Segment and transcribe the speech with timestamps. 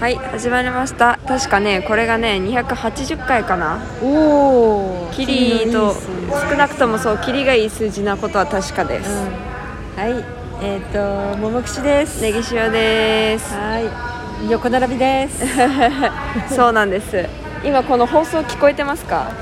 [0.00, 1.18] はい始まりました。
[1.26, 3.80] 確かねこれがね280回かな。
[4.00, 5.92] おおキリと
[6.50, 9.16] 少なくともそうキリがいい数字なことは確かです、うん、
[9.96, 10.24] はい。
[10.62, 12.22] えっ、ー、と桃串です。
[12.22, 13.52] ネギ塩です。
[13.52, 14.50] はい。
[14.50, 15.44] 横並びです。
[16.54, 17.26] そうなんです。
[17.64, 19.32] 今この放送聞こえてますか？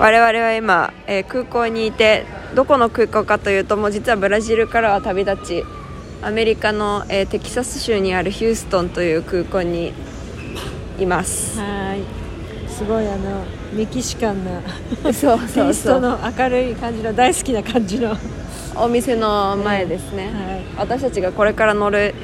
[0.00, 5.64] 我々は今、えー、空港にいてどこの空港かというともう実はブラジルからは旅立ち
[6.22, 9.92] アメリカの、えー、テキサス州にあるヒューストンという空港に
[10.98, 11.58] います。
[11.58, 12.00] はい。
[12.68, 14.60] すごいあのメキシカンな
[15.14, 16.00] そうそうそう。
[16.00, 18.16] の明るい感じの大好きな感じの。
[18.78, 22.14] お店の前ですね、はい、私たちがこれから乗る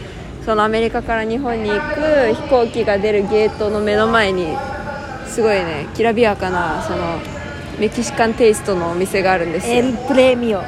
[0.45, 4.55] そのアメリカから日本に行く飛行機が出るゲートの目の前に
[5.27, 7.19] すごいねきらびやかなその
[7.83, 9.75] メキシカンテイストのお店があるんですよ。
[9.75, 10.65] エルプレミオっ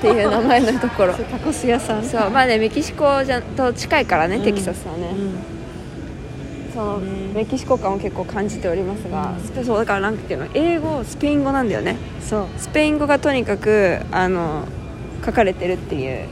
[0.00, 1.14] ていう名前のところ。
[1.30, 2.02] タコス屋さん。
[2.02, 11.94] そうまあねメキシコじゃと近いからね、うん、テキサスはね、うん、その、ね、メキシコ感を結構感じておりますが、うん、そうだからなんていうの英語スペイン語なんだよね。
[12.20, 12.46] そう。
[12.58, 14.64] スペイン語がとにかくあの
[15.24, 16.24] 書かれてるっていう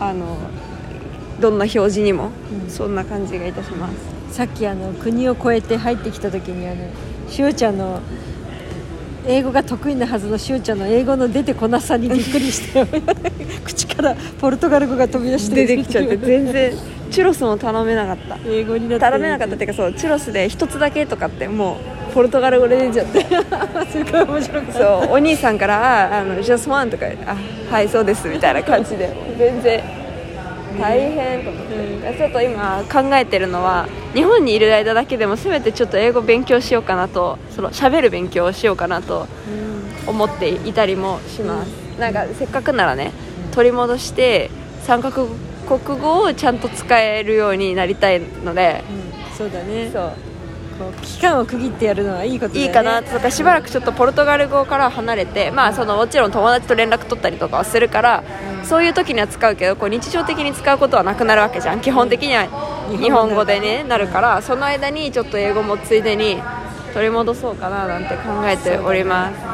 [0.00, 0.38] あの
[1.38, 2.30] どんな表示にも、
[2.70, 3.90] そんな感じがいたしま
[4.30, 4.34] す。
[4.34, 6.76] さっきあの国を越えて入ってきた時にあの
[7.28, 8.00] しおちゃんの
[9.26, 12.86] 英語が得意なはずのしゅうちゃんの英語の出てこなさにびっくりして
[13.64, 16.72] 口からポルトガル語が飛び出して出てきちゃって全然
[17.10, 18.38] チュロスも頼めなかった。
[18.46, 21.78] 英語になって頼めなかったっていうかそうチュロスで一つだけとかっても
[22.10, 23.24] うポルトガル語で出ちゃって
[23.90, 27.36] すごい面白くそうお兄さんから「あの just one」とか「あ
[27.72, 29.10] はいそうです」みたいな感じで。
[29.38, 29.99] 全然
[30.80, 39.26] 大変と思って、うん、ちょっと今考えてるのは日本にいる間だけでもせめてちょっと英語勉強しようかなとその喋る勉強をしようかなと
[40.06, 43.12] 思っていたりもします、うん、なんかせっかくならね
[43.52, 44.50] 取り戻して
[44.82, 45.28] 三カ国
[46.00, 49.90] 語をちゃんと使えるようになりたいので、うん、そうだね。
[49.92, 50.29] そう
[51.02, 53.02] 期間を区切ってやるのはいいことだ、ね、いいかな。
[53.02, 58.24] とかしばらくちょっとポルトガル語から離れて、まあ、そのもちろん友達と連絡取ったりとかはするから、
[58.60, 61.80] うん、そういう時には使うけどこう日常的に使うことはなくなるわけじゃん。
[61.80, 62.46] 基本的には
[62.90, 66.42] 日本語で、ね、なるからその間にちょっと英語もついでに
[66.92, 69.49] 取り戻そうかななんて考えております。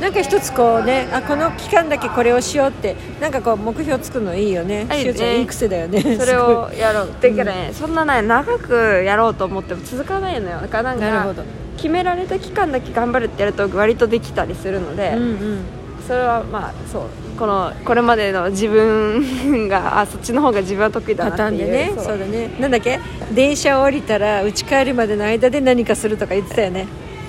[0.00, 4.86] なんか一つこうねあこの期間だけこれをしようってなんかこう目標作るのいいよね。
[4.96, 5.14] いいね。
[5.14, 6.00] ちゃんいい癖だよね。
[6.18, 7.08] それをやろう。
[7.08, 10.60] っていうかね、うん、そんなね長くやろうと思っても続かないのよ。
[10.60, 11.42] だからなんか
[11.76, 15.64] 決められた期間だけ頑張るってやると割とできたりするので、うんうん、
[16.06, 17.02] それはまあそう。
[17.38, 21.70] このこれまでの自分があそっちの方が自分は得意だなっていう。
[21.70, 21.92] ね。
[21.96, 22.18] そう。
[22.18, 22.50] だね。
[22.60, 22.98] なんだっけ？
[23.32, 26.86] 電車を降りたら家帰るまでの間で何かするとか言ってたよね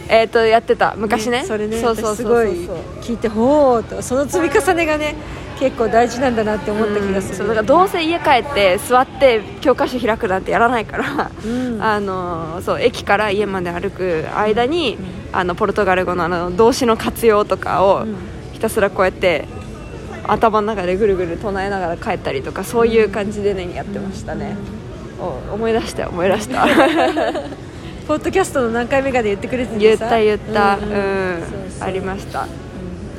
[0.10, 0.96] えー、とやってた。
[0.98, 2.48] 昔ね、ね、それねそうそうすごい
[3.02, 5.16] 聞いてほうとその積み重ねがね
[5.60, 18.06] 結構大事なんだなって思った気がする、そうだからどうせ家帰って座って教科書開くなんてやらないから、うん、あのそう駅から家まで歩く間に、うん、あのポルトガル語のあの動詞の活用とかを
[18.54, 19.48] ひたすらこうやって
[20.26, 24.56] 頭の中でぐるぐる唱えながら帰ったりとかそういう感じでねやってましたね、
[25.20, 26.66] うん、思い出した思い出した
[28.10, 30.78] ポッドキャストの何回目かで言ってくれて言った言った。
[30.78, 31.44] うん、
[31.80, 32.48] ありました、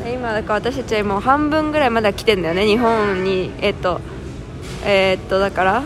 [0.04, 3.52] うん、今だから私たちはもう半分ぐらいまだ来てんだよね日本に。
[3.60, 4.00] えっと
[4.84, 5.84] えー、っとだから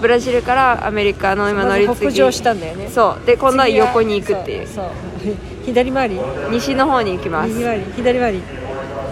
[0.00, 2.00] ブラジルからアメリカの今乗り継ぎ。
[2.00, 2.88] 北上したんだよね。
[2.88, 3.26] そう。
[3.26, 4.66] で今度は横に行くっていう。
[5.64, 6.20] 左回り。
[6.50, 7.50] 西の方に行きます。
[7.50, 7.84] 右回り。
[7.94, 8.42] 左回り。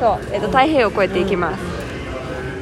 [0.01, 1.61] そう、えっと、太平洋を越えていきます、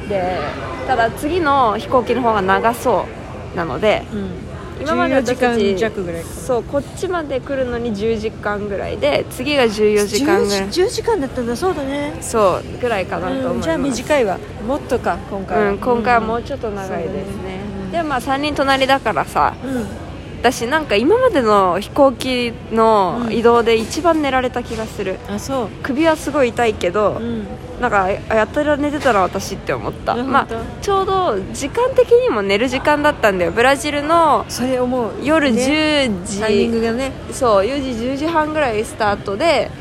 [0.03, 0.39] うん、で
[0.87, 3.05] ただ次の飛行機の方が長そ
[3.53, 4.46] うなので、うん
[4.79, 10.61] 今まで私たち弱ぐらいそうこっちまで来るのに10時間ぐらいで次が14時間ぐらい。
[10.67, 12.17] 10, 10, 時間だったんだそうだね。
[12.21, 14.37] そうぐらいかなと思います、うん、じゃあ短いわ。
[14.65, 20.06] もっとか今回は、うん、今回はもうちょっと長いですね、うん、でもまあ3人隣だからさ、うん
[20.39, 25.67] 私なんか今までの飛行機の移動で一番寝られた気がする、うん、あそう。
[25.83, 27.47] 首はすごい痛いけど、うん、
[27.81, 30.15] なんかやったら寝てたな私って思った。
[30.15, 30.47] まあ
[30.81, 33.51] ちょうど時間的にも寝る時間だったんだよ。
[33.51, 35.11] ブラジルのそれ思う。
[35.23, 37.11] 夜10時、ね、タイミングがね。
[37.31, 39.71] そう4時10時半ぐらいスタートで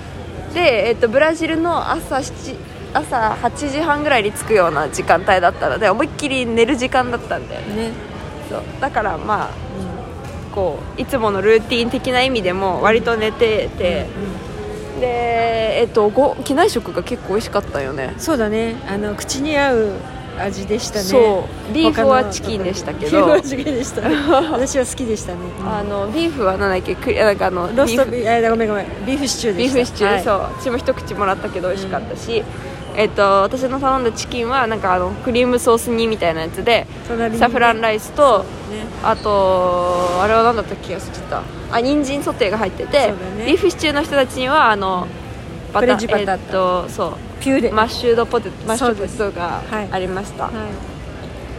[0.55, 2.56] で、えっと、ブラジルの朝7
[2.94, 7.93] 朝8時半ぐらいに着くような時間帯だったので思いっきり寝る時間だったんだよね。
[8.49, 8.62] そう。
[8.81, 9.66] だからまあ
[10.56, 14.06] こういつものルーティン的な意味でも割と寝てて、
[14.94, 18.14] うん、でえっとご機内食が結構美味しかったよね。
[18.17, 18.75] そうだね。
[18.88, 19.93] あの口に合う
[20.38, 21.05] 味でしたね。
[21.05, 21.75] そう。
[21.75, 23.12] ビーフはチキンでしたけど。
[23.12, 24.03] ビーフはチキンでした。
[24.53, 26.94] 私は好きでしたね、あのビーフは何だっけ？
[26.94, 28.87] くなんかあのロストビーフごめんごめん。
[29.05, 30.41] ビーフシチュービーフシチュー、はい、そう。
[30.58, 32.44] 私も一口もらったけど美味しかったし、うん、
[32.96, 36.87] えっと、私の頼んだチキンはなんかあのクリームソース煮みたいなやつで
[37.38, 38.44] サフランライスと
[39.02, 41.43] あとあれは何だったっけ忘れちゃった。
[41.76, 43.14] あ人参ソテーが入ってて、ね。
[43.46, 45.06] ビーフシチューの人たちにはあの
[45.75, 47.12] バターえっとそう。
[47.40, 47.70] ピューレ。
[47.70, 49.88] マッシュドポテトマッシュポそうですテトがはい。
[49.93, 50.52] ありました、はい。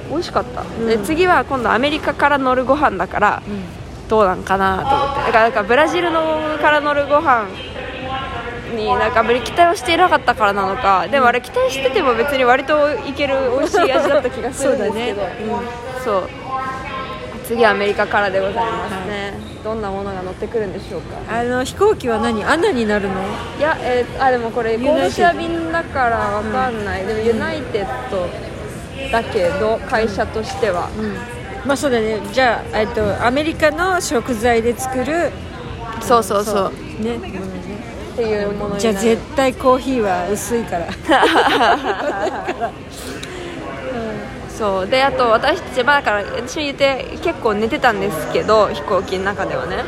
[0.09, 0.87] 美味しかった、ん。
[0.87, 3.63] で次は今度アメリカから乗るご飯だからうん。
[4.09, 5.21] どうなんかなと思って。
[5.25, 7.47] だからなんかブラジルのから乗るご飯
[8.75, 11.07] になんかあんまり期待をしていなかったからなのか。
[11.07, 15.21] でもあれ期待してても別に割といける美味しい味だった気がするんですけど。
[15.21, 15.45] そうだね。
[16.03, 16.29] そう。
[17.45, 19.33] 次アメリカからでございますね、
[19.63, 21.39] どんなものが乗ってくるんでしょうか。
[21.39, 22.43] あの飛行機は何？
[22.43, 23.13] ANAになるの？
[23.57, 24.91] いや、えーあでもこれユナイテッド。
[24.91, 28.27] コードシェア便だからわかんない、でもユナイテッド
[29.13, 30.89] だけど会社としては、
[31.65, 32.19] まあそうだね。
[32.33, 35.31] じゃあ、えっと、アメリカの食材で作る。
[36.01, 36.73] そうそうそう。
[37.01, 37.17] ね。
[37.17, 37.56] ものね
[38.17, 40.87] っていうものじゃあ絶対コーヒーは薄いから。
[44.49, 44.87] そう。
[44.87, 49.83] であと私たちまあだから私言って結構寝てたんですけど飛行機の中ではね。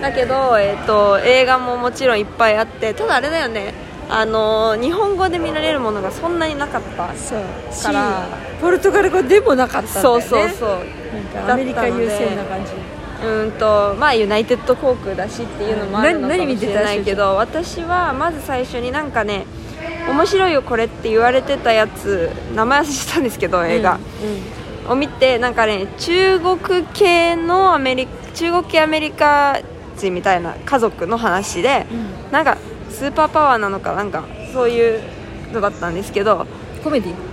[0.00, 3.74] だけど、えー、と映画ももちろんいっぱいあってただあれだよね。
[4.10, 7.40] あのー日本語で見られるものがそんなになかったそう。
[7.82, 10.22] からしポルトガル語でもなかったんだよね。
[10.24, 10.70] そうそうそう。
[11.34, 19.44] なんかアメリカ優先な感じうんとまあユナイテッド航空だしっていうのもあるのかもしれないけど私はまず最初になんかね
[20.08, 23.98] 面白いよこれって言われてたやつ名前忘れてたんですけど映画、
[24.88, 29.60] を見てなんかね中国系のアメリ中国系アメリカ
[29.96, 31.86] 人みたいな家族の話で、
[32.30, 32.56] うなんか
[32.88, 35.02] スーパーパワーなのかなんかそういう
[35.52, 37.27] のだったんですけどうんコメディ？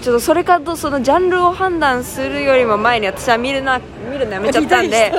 [0.00, 3.80] ちょっとそれかとそのジャンルを判断するよりも前に私は見るな
[4.10, 5.12] 見るのやめちゃったんで。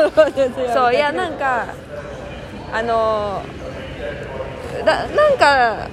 [0.73, 1.67] そういやなんか
[2.73, 5.89] あのーだなんか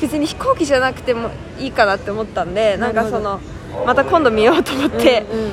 [0.00, 3.40] 別に飛行機じゃなくてもいいかなって思ったんでなんかその
[3.86, 5.52] また今度見ようと思って、うんうん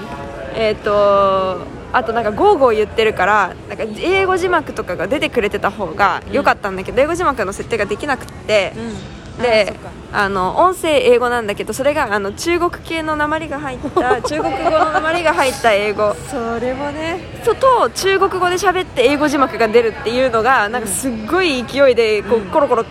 [0.56, 1.60] えっ、と
[1.92, 8.80] あとなんかゴーゴー言ってるからなんか英語字幕とかが出てくれてた方が良かったんだけど、英語字幕の設定ができなくって、う
[9.12, 9.74] んで
[10.14, 16.16] あの音声英語なんだけどそれがあの中国系の鉛が入った 中国語の鉛が入った英語。
[16.30, 17.20] それもね。
[17.44, 22.46] とと中国語で喋って英語字幕が出るっていうのがなんかすっごい勢いでこう、うん。
[22.46, 22.86] コロコロ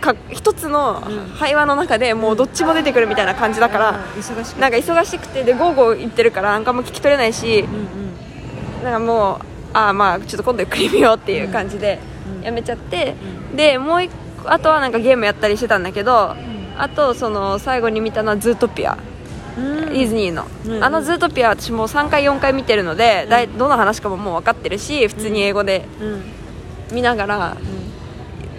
[0.00, 1.38] か一つのうん。
[1.38, 4.20] 会話の中でもうどっちも出てくるみたいな感じだから、うん。
[4.20, 7.78] 忙しくなんか忙しくてでゴーゴー言ってるからなんかもう聞き取れないしうんう
[8.80, 11.98] んなんかもうああまあちょっと今度ゆっくり見ようっていう感じで
[12.38, 12.42] うん。
[12.44, 13.14] やめちゃって、
[13.54, 14.14] でもう一個
[14.46, 16.34] あとはなんかゲームやったりしてたんだけど、
[16.78, 18.96] あとその最後に見たのはズートピア、
[19.58, 19.80] うん。
[19.86, 20.84] ディズニーの、うん。
[20.84, 26.22] あのズートピア私もう3回4回見てるので、だいたいの話とかももう分かってるし普通に英語でうん。
[26.94, 27.56] 見ながら、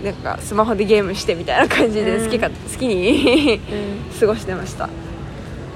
[0.03, 3.59] なんかスマホでゲームしてみたいな感じでうん好きか、好きに
[4.11, 4.19] うん。
[4.19, 4.89] 過ごしてました。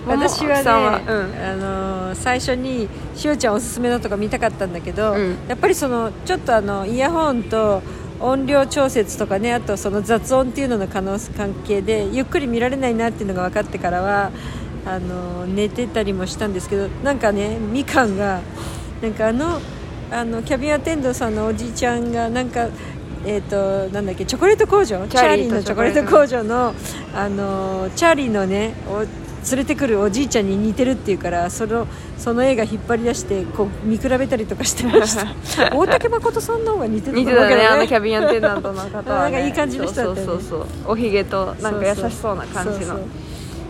[0.08, 5.38] 私はね、あのー最初にしおちゃんおすすめのとか見たかったんだけど、うん。
[5.48, 7.82] やっぱりそのちょっとあのイヤホンと
[8.20, 14.32] 音量調節とかねあとその雑音っていうのの可能関係でゆっくり見られないなっていうのが分かってからは
[14.86, 18.42] あの寝てたりもしたんですけどなんかねみかんが
[19.02, 19.60] なんかあの
[20.12, 22.70] あのキャビンアテンドさんのおじいちゃんがなんか
[23.28, 25.08] えー、となんだっけチョコレート工場？
[25.08, 26.76] チャーリーのチョコレート工場の
[27.16, 28.76] あのチャーリーのね
[29.50, 31.88] 連れてくるおじいちゃんに似てるっていうからその
[32.18, 35.28] その映画引っ張り出してこう見比べたりとかしてました。
[35.76, 40.34] 大竹誠さんの方が似てると似てたねあのキャビンアテンダントの方は、ね、なんかいい感じの人だったよね。
[40.34, 43.00] そうそうそうおひげとなんか優しそうな感じの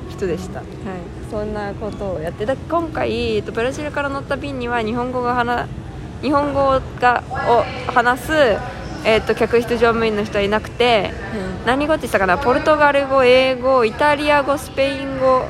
[0.10, 0.60] 人でした。
[0.60, 0.66] はい。
[1.30, 5.68] そんなことをやってだ今回えっとブラジルから乗った便には日本語が話
[6.22, 8.32] 日本語がを話す、
[9.04, 11.12] えっと客室乗務員の人はいなくて
[11.66, 12.38] 何語って言ってたかな？
[12.38, 15.46] ポルトガル語英語イタリア語スペイン語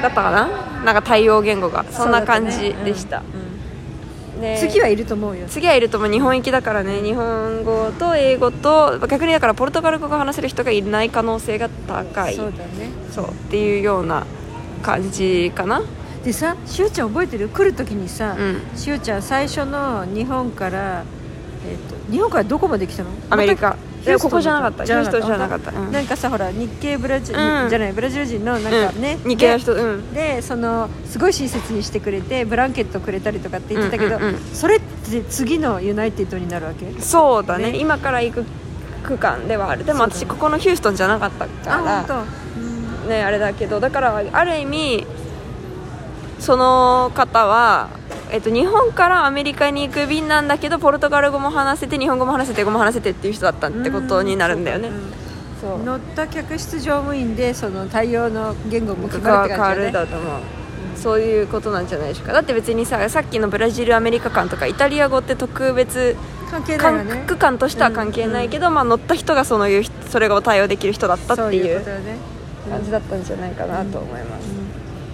[0.00, 0.48] だったかな？
[0.84, 1.84] なんか対応言語が。
[1.90, 3.22] そんな感じでした。
[4.58, 5.46] 次はいると思うよ。
[5.48, 7.02] 次はいるとも日本行きだからね。
[7.02, 12.36] 日本語と英語と逆にだからポルトガル語が話せる人がいない可能性が高い。
[12.36, 12.88] そうだね。
[13.10, 14.26] そうっていうような
[14.82, 15.82] 感じかな。
[16.24, 17.50] でさしおちゃん覚えてる？
[17.50, 18.62] 来る時にさ、うん。
[18.76, 21.04] しおちゃん最初の日本から、
[21.66, 23.10] えー、と日本からどこまで来たの？
[23.28, 23.72] アメリカ。
[23.72, 24.84] ヒューストンいやここじゃなかった。
[24.84, 25.70] ヒューストンじゃなかった。
[25.78, 25.92] うん。
[25.92, 27.68] なんかさほら日系ブラジル、うん。
[27.68, 29.74] じゃないブラジル人のなんかね、うん、日系の人。
[29.74, 30.14] うん。
[30.14, 34.40] ででそのすごい親切にしてくれてブランケットくれたりとかって言ってたけど、うんうんうん。
[34.54, 37.00] それって次のユナイテッドになるわけ？
[37.00, 37.72] そうだね。
[37.72, 37.78] ね。
[37.78, 38.44] 今から行く
[39.04, 39.84] 区間ではある。
[39.84, 42.24] でも私ここのヒューストンじゃなかったから。
[43.08, 43.80] ねあれだけど。
[43.80, 45.06] だからある意味
[46.38, 47.88] その方は、
[48.32, 54.88] えっと、日本からアメリカに行く便なんだけどポルトガル語も話せて日本語も話せて英語も話せてっていう人だったってことになるんだよね。
[54.88, 54.92] う
[55.60, 55.82] そう。
[55.82, 60.40] 乗った客室乗務員でその対応の言語も変わまるって感じだねるだと思う
[60.96, 62.32] そういうことなんじゃないでしょうか。
[62.32, 66.16] だって別にささっきのブラジルアメリカ間とかイタリア語って特別
[66.50, 67.10] 関係ないよね。
[67.10, 71.84] 感覚感としては関係ないけど、まあ、乗った人がそのいう人それを対応できる人だったっていいう
[72.68, 74.44] 感じだったんじゃないかなと思います、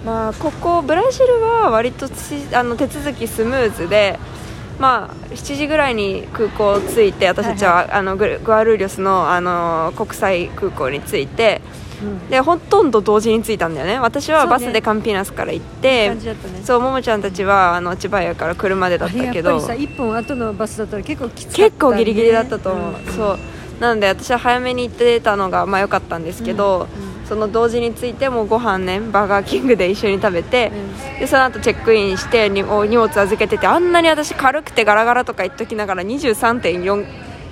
[0.05, 2.13] まあここブラジルは割とし
[2.53, 4.19] あの手続きスムーズで
[4.79, 11.61] まあ7時ぐらいに空港着いて私たちは、あのグアルーリョスのあの国際空港に着いて
[12.01, 12.29] うん。
[12.29, 13.99] でほとんど同時に着いたんだよね。
[13.99, 16.15] 私はバスでカンピナスから行っいいて
[16.63, 19.57] そうももちゃんたちはあの千葉屋から車でだったけど。
[19.57, 23.13] っぱりさ1本後のバスだったら結構きつかった、結構ギリギリだったと思う、ん。
[23.13, 23.39] そう。
[23.79, 26.87] なので私は早めに行ってたのがまあ良かったんですけど、
[27.27, 31.19] その同時に着いてもうご飯ねバーガーキングで一緒に食べて、うん。
[31.19, 37.05] でその後チェックインしてにお荷物預けててあんなに私軽くてガラガラとか言っときながら23.4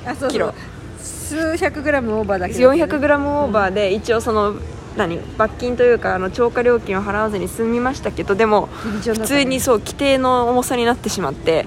[0.05, 0.29] あそうそう。
[0.31, 0.53] キロ。
[0.99, 4.55] 数百グラムオーバーだけど、400グラムオーバーで一応その
[4.95, 11.65] 何罰金というかあの超過料金を払わずに済みましたけどでも普通にそう規定の重さになってしまって、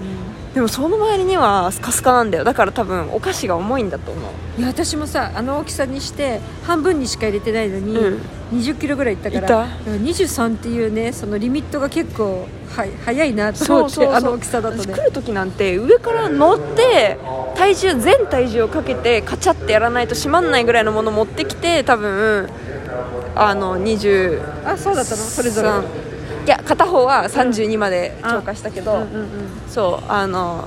[0.59, 2.43] でもその周りにはスカスカなんだよ。
[2.43, 4.61] だから多分お菓子が重いんだと思う。
[4.61, 8.21] いや私もさあの大きさにして半分にしか入れてないのに、うん。
[8.59, 9.57] 20キロぐらいいったからいた？
[9.61, 14.83] だから23っていうねそのリミットが結構は早いなと思ってあの大きさだとね。
[14.83, 17.19] 私来る時なんて上から乗って
[17.55, 22.49] 体重全体重をかけてカチャってやらないと閉まんないぐらいのもの持ってきて多分
[23.37, 25.17] あの20あそうだったの？
[25.19, 25.69] それぞれ
[26.49, 29.29] いや片方は32まで超過したけど、うんうん
[29.69, 30.67] そうあの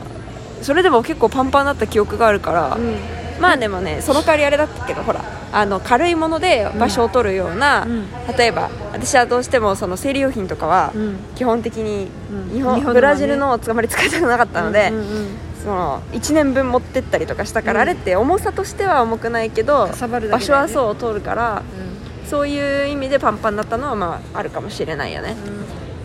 [0.61, 2.95] それでも結構パンパンだった記憶があるから、うん。
[3.41, 8.05] まあでもねその代わりあれだったけどほらあの軽いもので場所を取るような、うん。
[8.37, 11.17] 例えば私はどうしてもその生理用品とかはうん。
[11.35, 12.53] 基本的にうん。
[12.53, 15.37] 日本,、ブラジルのをあまり使いたくなかったので、うんうんうん。
[15.63, 17.81] その1年分持ってったりとかしたから、うん。
[17.81, 21.63] あれって重さとしては重くないけど、かさばるだ場所はそう通るから
[22.29, 25.35] そういう意味でパンパンだったのはまああるかもしれないよね。
[25.47, 25.60] うん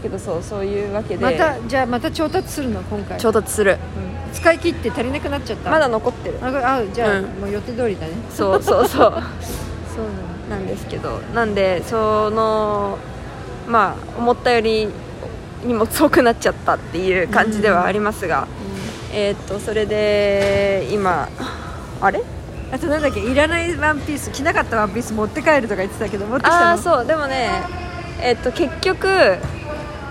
[0.06, 1.24] けどそうそういうわけで。
[1.24, 3.18] またじゃあまた調達するの今回。
[3.18, 3.72] 調達する。
[3.72, 4.34] うん。
[4.34, 5.70] 使い切って足りなくなっちゃった？
[5.70, 6.38] まだ残ってる。
[6.42, 6.46] あ
[6.76, 7.24] あじゃあ、うん。
[7.40, 8.12] もう予定通りだね。
[8.30, 9.12] そうそうそう。
[9.94, 12.98] そうなんですけどなんでその
[13.66, 14.88] まあ思ったより
[15.64, 18.46] 荷物多くなっちゃったっていう感じではありますが、
[19.12, 21.28] えーっとそれで今
[22.00, 22.22] あれ？
[22.70, 23.20] あとなんだっけ？
[23.20, 26.66] いらないワンピース着なかったワンピース持って帰るとか言ってたけど持ってきたの？
[26.66, 27.06] ああそう。
[27.06, 27.50] でもね
[28.20, 29.08] えーっと結局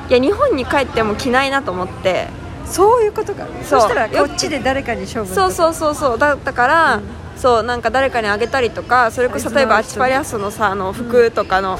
[0.10, 2.28] いや日本に帰っても着ないなと思って。
[2.66, 3.46] そういうことか。
[3.64, 5.34] そしたらこっちで誰かに勝負。
[5.34, 6.18] そうそうそうそう。
[6.18, 7.04] だったから、うん。
[7.36, 11.80] そうなんか誰かにあげたりとかそれこそ例えばアチパリアスのさあの服とかのう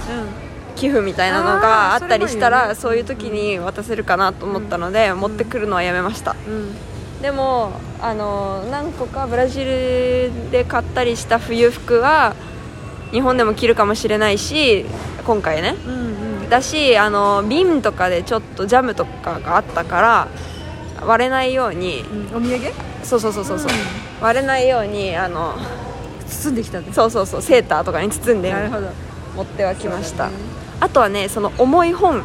[0.76, 6.34] 寄付みたいなのがあったりしたらそれもいいよねそういう時に渡せるかなと思ったので、持ってくるのはやめました。
[6.34, 7.22] んうん。
[7.22, 12.36] でもあの何個かブラジルで買ったりした冬服は
[13.12, 14.86] 日本でも着るかもしれないし
[15.26, 15.76] 今回ね。
[15.88, 16.05] うんうん
[16.50, 20.28] だしあの瓶とかでちょっとジャムとかがあったから
[21.06, 22.72] 割れないようにうんお土産？
[23.04, 23.72] そうそうそうそうそう、
[24.22, 25.56] 割れないようにあの
[26.28, 28.88] 包んできたそうそうそうセーターとかに包んでなるほど。
[29.36, 30.34] 持ってはきました、ね。
[30.80, 32.24] あとはねその重い本。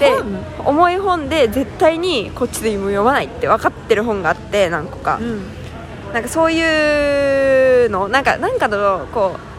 [0.00, 0.66] で本？
[0.66, 5.42] 重い本で絶対にこっちで読まないって分かってる本があって何個か、うん。
[6.12, 9.51] なんかそういうのなんかなんかのこう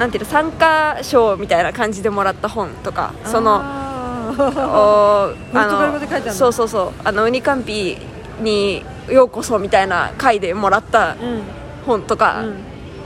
[0.00, 5.32] なんていうの参加賞みたいな感じでもらった本とかその あ
[6.32, 7.98] そうそうそうあのウニカンピ
[8.40, 11.42] にようこそみたいな回でもらったうん。
[11.86, 12.56] 本とか、うん。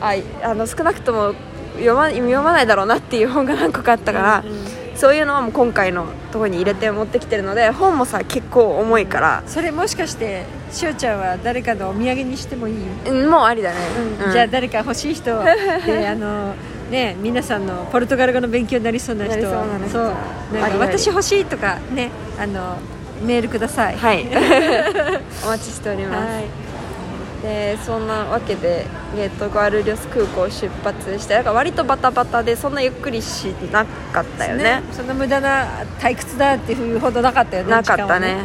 [0.01, 1.35] あいあの少なくとも
[1.75, 12.77] 読ま読まないだろうなっていう本が何個かあったから、うんそういうのはもう今回のところに入れて持ってきてるので本もさ結構重いから、それもしかしてしおちゃんは誰かのお土産にしてもいい、
[13.09, 13.77] うん、もうありだね、
[14.25, 14.33] うん。
[14.33, 15.31] じゃあ誰か欲しい人
[15.85, 16.55] であの
[16.91, 20.03] ね皆さんのポルトガル語の勉強になりそうな人なりそう
[20.53, 22.79] なんか私欲しいとかねあの
[23.23, 23.97] メールください。
[23.97, 24.27] はい。
[25.45, 26.45] お待ちしております、はい。
[27.43, 28.87] でそんなわけで、
[29.17, 34.83] えっとグアルリョス空港を出発してなんか割とバタバタでそんなゆっくりしなかったよね。
[34.93, 35.67] そんな無駄な
[36.01, 38.39] 退屈だっていうほどなかったよねなかったね。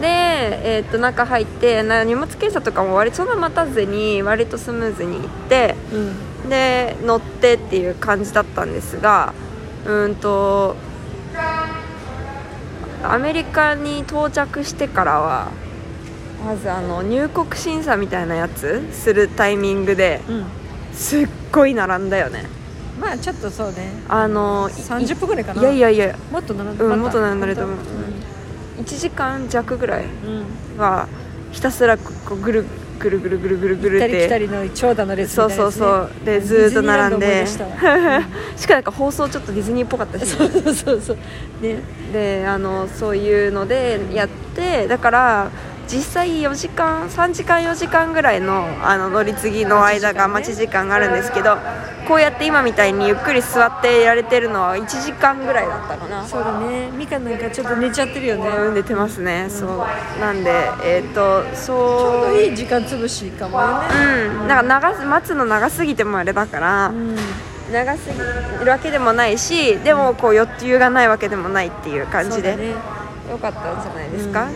[0.00, 6.16] で、えっと中入ってな荷物検査とかも割とそんな待たずに割とスムーズに行ってうん
[6.48, 9.34] で乗ってっていう感じだったんですが
[9.84, 10.76] うーんと
[13.02, 15.48] アメリカに到着してからは
[16.44, 20.44] まずあの入国審査みたいなやつするタイミングでうん。
[20.92, 22.44] すっごい並んだよね。
[23.00, 23.92] まあちょっとそうね。
[24.08, 25.60] あのい30分ぐらいかな。
[25.60, 26.16] いやいやいや。
[26.32, 27.76] もっと並んでうんもっと並んでると思う。
[28.76, 30.06] 本1時間弱ぐらい
[30.76, 31.06] は
[31.52, 32.64] ひたすらこうぐる
[32.98, 36.24] ぐるぐるぐるぐるぐるっ行ったり来たてりの長蛇の列みそうたいなそうやつねそう。
[36.24, 37.46] でずーっと並んで。
[37.46, 37.70] しかも
[38.74, 40.26] なんか放送ちょっとディズニーっぽかったし。
[40.26, 41.16] そうそうそうそう。
[41.62, 41.78] ね。
[42.12, 45.50] であのそういうのでやってだから
[45.88, 51.56] 実際4時間3時間4時間ぐらいのあの乗り継ぎの間が待待ちち時間があるんですけど
[52.06, 56.26] こうやって今みたいにゆっくり座ってやれてるのは1時間ぐらいだったかな。
[56.26, 56.90] そうだね。
[56.90, 58.48] ミカなんかちょっと寝ちゃってるよね。
[58.48, 60.20] うん寝てますね、そう。
[60.20, 60.50] なんで
[60.82, 61.76] えっ、とちそう。
[61.76, 63.88] ょうどいい時間潰しかもよね。
[64.40, 64.48] うん。
[64.48, 67.14] なんか長す待つの長すぎてもあれだから、うん。
[67.70, 72.56] 長すぎるわけでもないしでもこう余裕がないわけでもないっていう感じで、
[73.30, 74.48] よかったんじゃないですか、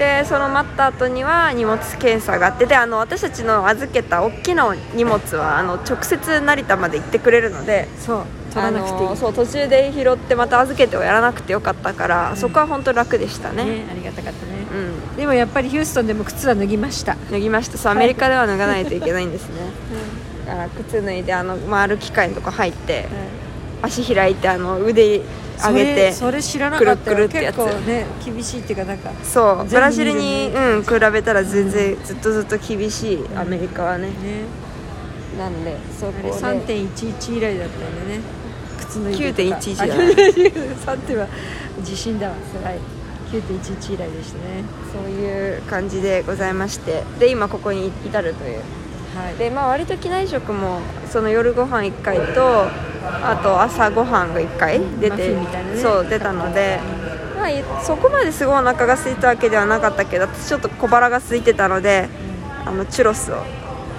[0.00, 9.16] でその待った後には荷物検査があってであの私たちの預けた大きな荷物はあの直接成田まで行ってくれるのでそう取らなくていい。
[9.16, 13.64] そう途中で拾ってまた預けてをやらなくてよかったから、そこは本当楽でしたね。
[13.64, 14.52] ねありがたかったね。
[14.72, 15.16] うん。
[15.16, 17.16] でもやっぱりヒューストンでも靴は脱ぎました。
[17.30, 17.78] 脱ぎました。
[17.78, 19.54] そうアメリカでは脱がないといけないんですね、
[20.46, 23.06] だから靴脱いであの回る機械のとこ入って
[23.82, 25.20] 足開いてあの腕
[25.68, 27.16] 上げてそれ知らなかったよ。
[27.16, 27.56] くるくるってやつ。
[27.56, 34.12] 結構ね厳しいっていうかなんかそうブラジルに、うん、比べたら全然ずっとずっと厳しいアメリカはね、ね。
[35.38, 36.30] なんでそこで。
[36.32, 38.20] 3.11以来だったんでね。
[38.78, 39.60] 靴脱いでとか。
[39.60, 39.92] 9.11だね
[40.86, 41.28] あ3点は
[41.82, 42.78] 地震だわはい
[43.30, 44.64] 9.11以来でしたね。
[44.92, 47.04] そういう感じでございまして。
[47.18, 48.62] で今ここに至るという。
[49.16, 49.36] はい。
[49.36, 52.68] でまあ割と機内食もその夜ご飯1回と
[53.02, 55.46] あと朝ご飯が1回出て、ね。
[55.76, 56.78] そう出たので、
[57.36, 62.08] まあ、いそこまですごいお腹が空いたわけではなかったけど私ちょっと小腹が空いてたので
[62.64, 63.42] あのチュロスを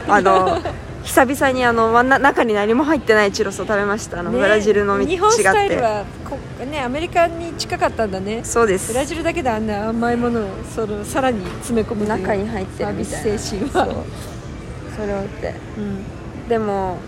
[0.07, 0.59] あの
[1.03, 4.19] 久々にあの中に何も入ってないチュロスを食べました。
[4.19, 8.41] あの、ねブラジルのみ違日本スタイルってはこねアメリカに近かったんだね。
[8.43, 8.93] そうです。
[8.93, 10.43] ブラジルだけであんな甘いものを
[10.73, 13.19] そのさらに詰め込む中に入ってるみたいな。
[13.19, 14.03] サービス精神は。
[14.95, 15.55] それをって。
[15.77, 16.47] うん。
[16.47, 16.99] でも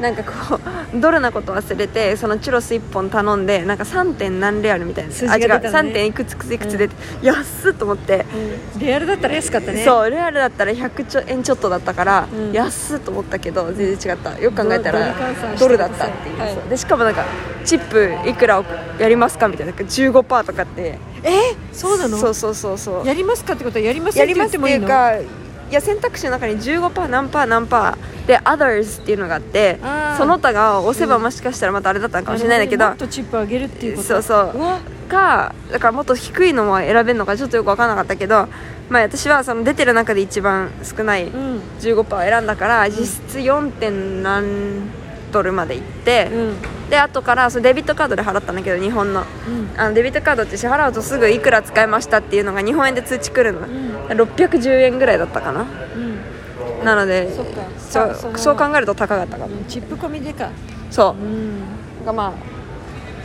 [0.00, 0.60] なんかこ
[0.94, 4.14] うドルなこと忘れてそのチュロス1本頼んでなんか 3.
[4.14, 5.12] 点何レアルみたいな。
[5.12, 5.68] 数字が出たのね。
[5.68, 5.90] あ違う。
[5.90, 8.26] 3点いくついくついくつ出て、安っと思って、
[8.74, 8.80] うん。
[8.80, 9.84] レアルだったら安かったね。
[9.84, 12.52] そうレアルだったら100ちょ円ちょっとだったから、うん。
[12.52, 14.38] 安っと思ったけど全然違った。
[14.40, 15.14] よく考えたドら
[15.58, 16.56] ドルだったっていう、はい。
[16.68, 17.24] でしかもなんか
[17.64, 18.64] チップいくらを
[18.98, 19.72] やりますかみたいな。
[19.72, 20.98] なんか15%とかって。
[21.22, 21.54] え？
[21.72, 22.18] そうなの？
[22.18, 23.06] そうそうそうそう。
[23.06, 25.43] やりますかってことはやりますやってりますってい言ってもいいうのか
[25.74, 29.80] いや選択肢の中に15%何パー何パーで others っていうのがあって
[30.16, 34.56] その他が押せばもしかしたらまたあれだったのかもしれないんだけどもっとチップ上げるっていうそうそう。
[34.60, 38.46] わかだからもっと低いのも選べるのかちょっとよく分からなかったけど、
[38.88, 41.60] まあ、私はその出てる中で一番少ないうん。
[41.80, 43.72] 15%を選んだから実質 4.
[43.72, 45.03] 点何
[45.34, 46.56] ドルまで行って、うん。
[46.90, 49.20] で後からそのデビットカードで払ったんだけど日本の。
[49.20, 49.70] うん。
[49.76, 54.06] あのデビットカードって支払うとすぐいくら使いましたっていうのが日本円で通知来るの、ん。
[54.08, 55.62] 610円ぐらいだったかな。
[55.62, 56.84] うん。
[56.84, 57.30] なので
[57.78, 59.56] そうそう考えると高かったかも。
[59.56, 60.50] うんチップ込みでか。
[60.90, 61.22] そう。
[61.22, 61.60] うん。
[61.60, 62.32] なんかまあ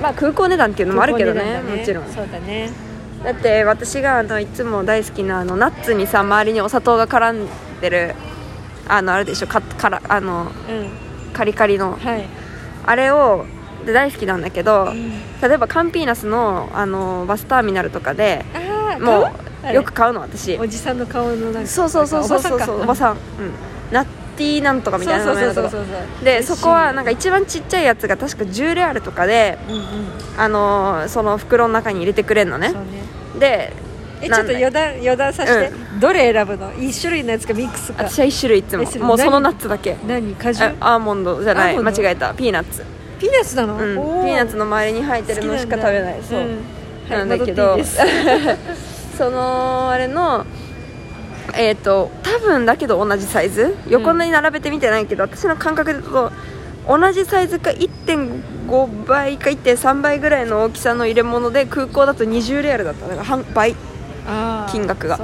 [0.01, 2.05] まあ空港値段っていうのもあるけどね空港値段だもちろん。
[2.07, 2.69] そうだね。
[3.23, 7.47] だって私があのいつも大好きなあのナッツにさ周りにお砂糖が絡ん
[7.81, 8.15] でる
[8.87, 11.97] あのあれでしょかからあのうんカリカリの。
[11.97, 12.25] はい。
[12.85, 13.45] あれを
[13.85, 15.11] で大好きなんだけど、ん。
[15.41, 18.43] 例えばカンピーナスのあのバスターミナルとかで
[18.99, 19.31] も
[19.69, 20.57] うよく買うの私。
[20.57, 22.81] おじさんの顔のなんかそうそうそうそうそう。
[22.81, 23.19] おばんさん、うん、
[23.91, 24.05] ナッ
[24.37, 26.25] ティーなんとかみたいな名前のとこそうそうそうそうそう。
[26.25, 29.83] でそこはなんか一番ちっちゃいやつが確か10レアルとかでうんうん。
[30.37, 32.69] あのその袋の中に入れてくれるのね。
[32.69, 32.87] そうね。
[33.39, 33.73] で
[34.21, 36.73] えちょっと余談余談させて、どれ選ぶの？
[36.77, 38.03] 一種類のやつかミックスか。
[38.03, 38.83] 私は1種類いつも。
[39.07, 39.95] もうその何ナッツだけ。
[40.07, 40.35] 何？
[40.35, 40.65] 果汁？
[40.79, 41.41] あアーモンド。
[41.41, 41.77] じゃない。
[41.77, 42.33] 間違えた。
[42.33, 42.83] ピーナッツ、
[43.19, 44.35] ピーナッツなの、うん、ピおー。
[44.35, 46.21] ナッツの周りに入ってるのしか食べない。
[46.23, 46.59] そう、ん。
[47.09, 47.85] なんだけど、はい、
[49.17, 50.45] そのあれの
[51.55, 53.75] えっ、と多分だけど同じサイズ？
[53.87, 56.31] 横に並べてみてないけど、私の感覚でと
[56.87, 63.07] 同じサイズか1.5倍か1.3倍ぐらいの大きさの入れ物で空港だと20レアルだった。
[63.07, 63.75] だから半倍
[64.71, 65.19] 金額が。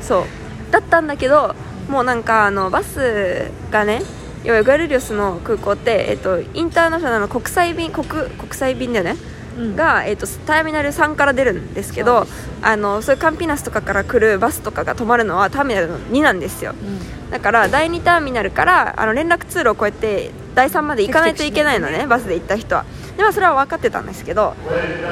[0.00, 0.24] そう
[0.70, 1.54] だったんだけど
[1.88, 4.02] もうなんかあのバスがね
[4.44, 9.16] 要はガルリオスの空港って、えっとインターナショナルの国際便国国際便だよね。
[9.58, 9.76] うん。
[9.76, 12.30] が、えー、とターミナル3から出るんですけどで
[12.62, 16.72] あのそういうカンピナスとかから来るバスとかが止まるのはターミナルの2なんですよ。
[16.72, 17.30] うん。
[17.30, 22.84] だから第2ターミナルからあの連絡通路を越えて第3まで行かないといけないのねバスで行った人は。
[23.16, 24.54] でもそれは分かってたんですけど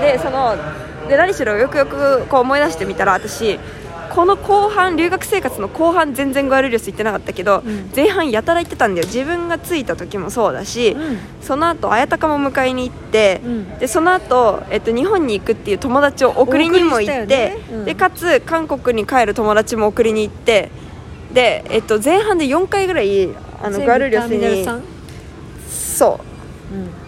[0.01, 0.57] でその
[1.13, 3.59] で何しろよくよくこう思い出してみたら私
[4.15, 7.91] この後半留学生活の後半全然ゴアルリオス行ってなかったけど、ん。
[7.97, 9.07] 前半やたら行ってたんだよ。
[9.07, 11.19] 自分が着いた時もそうだし、うん。
[11.41, 13.79] その後綾鷹も迎えに行って、うん。
[13.79, 17.57] でその後、えっと日本に行くっていう友達を送りにも行って、よね。
[17.73, 17.85] うん。
[17.87, 20.71] でかつ韓国に帰る友達も送りに行って
[21.33, 23.31] で、えっと、前半で4回ぐらい
[23.63, 24.67] あのガルリョスに
[25.71, 26.21] そ
[26.71, 26.75] う。
[26.75, 27.02] うん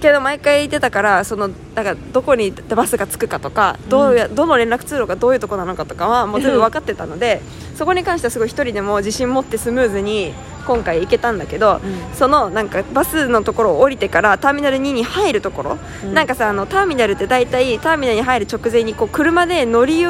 [0.00, 7.40] けど毎回出たからそのだからどこにバスが着くかとかどうや、どの連絡通路がどういうとこなのかとかはもう全部分かってたので
[7.74, 10.34] そこに関してはすごい一人でも自信持ってスムーズに
[10.66, 12.14] 今回行けたんだけど、うん。
[12.14, 16.14] そのなんかバスのところを降りてからターミナル2に入るところ、うん。
[16.14, 20.04] なんかさあのターミナルって大体ターミナルに入る直前にこう車で乗り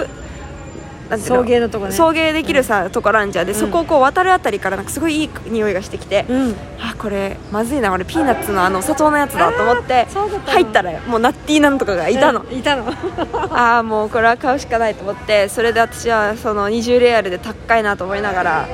[1.18, 1.92] 送迎のとこね。
[1.92, 3.46] 送迎できるさ、ところあんじゃん。
[3.46, 3.58] で、うん。
[3.58, 6.54] そこをこう渡るあたりからなんかすごいいい匂いがしてきて、うん。
[6.80, 10.06] あこれまずいな俺ピーナッツのあのお砂糖のやつだと思って
[10.46, 12.84] 入ったらもうナッティーなんとかがいたの、うんいたの。
[13.56, 18.68] ああもうこれは買うしかないと思ってそれで私はその20レアルで高いなと思いながら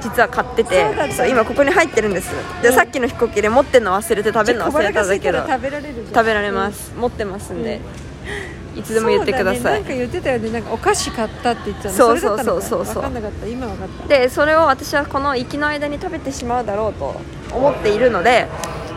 [0.00, 0.86] 実は買ってて
[1.28, 2.30] 今ここに入ってるんです。
[2.62, 2.74] で、うん。
[2.74, 5.60] さっきの飛行機で持ってるの忘れて食べるの忘れたんだけど食
[6.24, 7.80] べられます、持ってますんで、
[8.76, 9.80] いつでも言ってください、ね。
[9.80, 10.50] なんか言ってたよね。
[10.50, 11.94] なんかお菓子買ったって言ってたの。
[11.94, 12.86] そうそうそうそう。
[12.86, 13.46] そう分かんなかった。
[13.46, 14.08] 今分かった。
[14.08, 17.16] でそれを私はこの行きの間に食べてしまうだろうと
[17.52, 18.46] 思っているので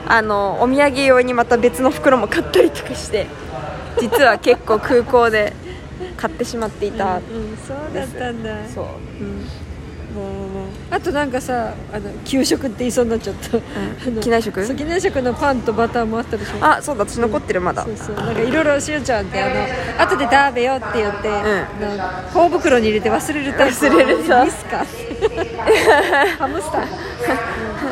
[0.07, 3.27] あのお土産用にまた別の袋も買ったりとかして
[4.01, 5.53] 実は結構空港で
[6.17, 7.17] 買ってしまっていた、うんう
[7.53, 8.67] んそうだったんだ。
[8.73, 8.85] そう。
[8.85, 8.87] う
[9.23, 9.47] ん
[10.91, 13.59] あとなんかさあの給食って言いそうになっちゃった、
[14.21, 14.65] 機内食？
[14.65, 16.53] そう機内食のパンとバターもあったでしょ。
[16.65, 17.05] あそうだ。
[17.05, 18.15] 私残ってるまだ、そうそう。
[18.15, 19.49] なんかいろいろしおちゃんってあ
[19.97, 24.85] の後で食べようって言って、あの頬袋に入れて忘れるタイプ忘れるさミスか。
[26.39, 26.83] ハムスター、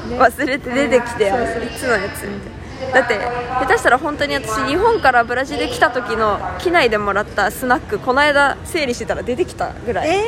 [0.06, 1.66] うんね忘れて出てきて、そうそう。
[1.66, 2.57] いつのやつみたいな
[2.94, 10.10] だって下手したら本当に私日本からブラジル来た時の機内でもらったスナックこの間整理してたら出てきたぐらい。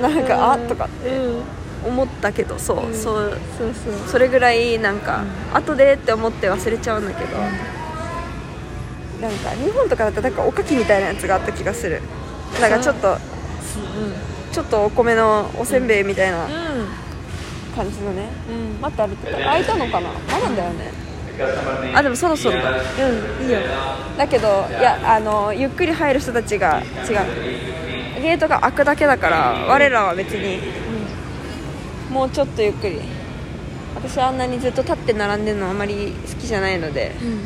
[0.00, 1.42] なんかあとかうん。
[1.82, 3.94] 思ったけどそう、そうそうそう。
[4.06, 12.02] それぐらいなんか、後でって思って忘れちゃうんだけど、なんか日本とかだとなんかおかきみたいなやつがあった気がする。
[12.60, 13.16] なんかちょっと
[14.52, 16.48] ちょっとお米のおせんべいみたいな
[17.70, 18.54] 感じのね、うん。
[18.74, 20.08] うん待って歩いてた開いたのかな？
[20.10, 20.92] まだだよね。
[21.94, 22.60] あでもそろそろ。
[22.60, 23.60] だうんいいよ。
[24.18, 28.20] だけどいやあのゆっくり入る人たちが違う。
[28.20, 30.60] ゲートが開くだけだから我らは別に。
[32.10, 33.00] もうちょっとゆっくり。
[33.94, 37.14] 私はあんなにずっと立って並んでるのあまり好きじゃないので。
[37.22, 37.40] うん。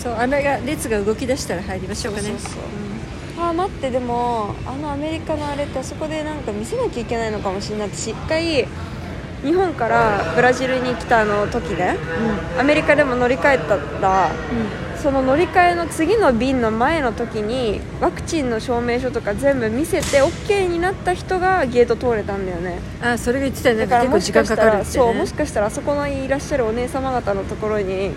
[0.00, 2.28] そうあれが列が動き出したら入りましょうかね。
[2.28, 2.62] そうそうそう。
[3.38, 7.90] あー待ってでもあのアメリカのあれってあそこでなんか見せなきゃいけないのかもしれない。
[7.90, 8.66] 私一回
[9.46, 11.96] 日本からブラジルに来たあの時ね
[12.58, 14.30] アメリカでも乗り換えたら
[15.00, 22.80] その乗り換えの次の便の前の時にワクチンの証明書とか全部見せて OK になった人がゲート通れたんだよね。
[23.02, 23.86] うんあそれが言ってたよね。
[23.86, 24.84] だからもしかしたらね。
[24.84, 28.10] そうもしかしたらあそこのいらっしゃるお姉様方のところに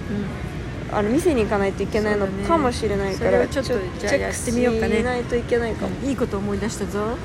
[0.92, 4.90] あの店に行かないといけないのかもしれないからそれをちょっとじゃあやってみようかね。
[4.90, 6.10] チェックしないといけないかも、うん。
[6.10, 7.02] いいこと思い出したぞ。
[7.04, 7.16] うん、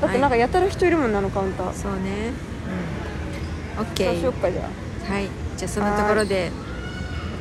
[0.00, 1.72] だってなんかやたら人いるもんなのカウンター。
[1.74, 2.32] そうね。
[2.48, 2.53] うん
[3.78, 4.62] OK そうしよっかじゃ
[5.08, 5.12] あ。
[5.12, 5.28] はい。
[5.56, 6.50] じゃあそのところで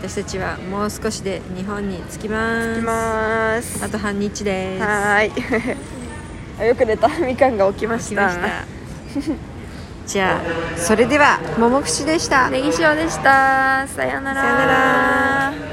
[0.02, 2.70] 私たちはもう少しで日本に着きます。
[2.70, 3.86] 行きます。
[3.86, 4.84] あと半日です。
[4.84, 7.08] はーい よく出た。
[7.20, 8.30] みかんが起きました。
[10.06, 12.50] じゃあそれでは桃串でした。
[12.50, 13.88] ネギ塩でした。
[13.88, 14.42] さようなら。
[14.42, 15.73] さようなら